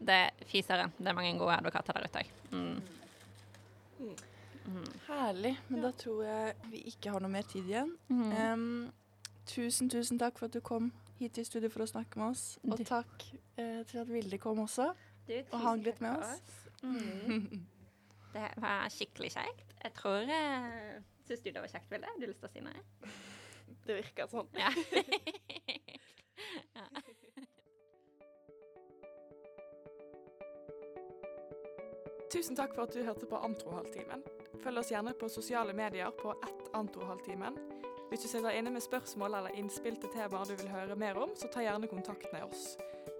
det 0.00 0.20
fiser 0.48 0.84
en. 0.86 0.92
Det 0.98 1.08
er 1.12 1.16
mange 1.16 1.34
gode 1.38 1.56
advokater 1.58 1.92
der 1.98 2.08
ute 2.08 2.22
òg. 2.22 2.30
Mm. 2.56 4.16
Herlig. 5.08 5.54
Men 5.68 5.82
da 5.84 5.90
tror 5.98 6.22
jeg 6.24 6.54
vi 6.70 6.80
ikke 6.92 7.10
har 7.14 7.20
noe 7.24 7.32
mer 7.32 7.46
tid 7.50 7.66
igjen. 7.68 7.90
Mm. 8.08 8.32
Em, 8.32 8.64
tusen, 9.50 9.90
tusen 9.90 10.18
takk 10.20 10.38
for 10.38 10.46
at 10.50 10.54
du 10.56 10.60
kom 10.64 10.90
hit 11.18 11.34
til 11.36 11.44
studio 11.48 11.68
for 11.72 11.84
å 11.84 11.88
snakke 11.90 12.20
med 12.20 12.30
oss. 12.32 12.44
Og 12.64 12.78
Du- 12.78 12.84
takk 12.84 13.26
eh, 13.58 13.82
til 13.90 13.98
at 14.00 14.08
Vilde 14.08 14.38
kom 14.38 14.58
også. 14.62 14.92
Du, 15.28 15.34
Og 15.52 15.60
hang 15.60 15.82
litt 15.84 16.00
med 16.00 16.16
oss. 16.16 16.40
Mm. 16.82 17.60
Det 18.32 18.46
var 18.62 18.86
skikkelig 18.94 19.32
kjekt. 19.34 19.72
Jeg 19.82 19.92
tror 19.96 20.22
uh, 20.22 21.00
Syns 21.26 21.40
du 21.42 21.50
det 21.50 21.60
var 21.60 21.68
kjekt, 21.72 21.90
Vilde? 21.90 22.06
Har 22.06 22.20
du 22.20 22.26
lyst 22.30 22.40
til 22.40 22.48
å 22.48 22.52
si 22.52 22.60
noe? 22.62 23.10
Det 23.86 23.96
virker 23.96 24.28
sånn. 24.30 24.46
Ja. 24.54 24.70
Tusen 32.30 32.56
takk 32.56 32.74
for 32.76 32.86
at 32.86 32.94
du 32.94 33.02
hørte 33.02 33.26
på 33.26 33.38
Antrohalvtimen. 33.42 34.22
Følg 34.62 34.78
oss 34.78 34.92
gjerne 34.92 35.16
på 35.18 35.28
sosiale 35.28 35.72
medier 35.74 36.12
på 36.14 36.30
ett 36.30 36.68
Antrohalvtimen. 36.78 37.56
Hvis 38.10 38.22
du 38.22 38.28
sitter 38.28 38.54
inne 38.54 38.70
med 38.70 38.84
spørsmål 38.84 39.34
eller 39.38 39.56
innspill 39.58 39.96
til 39.98 40.12
temaer 40.14 40.46
du 40.46 40.54
vil 40.54 40.70
høre 40.70 40.96
mer 40.98 41.18
om, 41.18 41.32
så 41.34 41.50
ta 41.50 41.64
gjerne 41.64 41.90
kontakt 41.90 42.30
med 42.32 42.46
oss. 42.46 42.76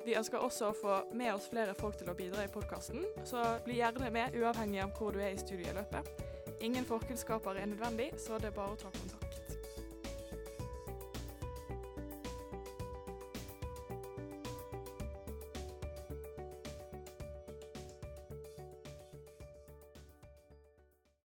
Vi 0.06 0.14
ønsker 0.18 0.38
også 0.38 0.70
å 0.70 0.76
få 0.78 0.98
med 1.12 1.32
oss 1.34 1.48
flere 1.50 1.74
folk 1.74 1.98
til 1.98 2.10
å 2.10 2.14
bidra 2.16 2.46
i 2.46 2.52
podkasten, 2.54 3.02
så 3.26 3.42
bli 3.66 3.80
gjerne 3.80 4.12
med 4.14 4.38
uavhengig 4.38 4.84
av 4.84 4.94
hvor 4.94 5.10
du 5.14 5.18
er 5.18 5.34
i 5.34 5.42
studieløpet. 5.42 6.22
Ingen 6.60 6.86
forkunnskaper 6.86 7.58
er 7.58 7.66
nødvendig, 7.66 8.12
så 8.18 8.38
det 8.38 8.52
er 8.52 8.56
bare 8.62 8.76
å 8.76 8.80
ta 8.80 8.94
kontakt. 8.94 9.19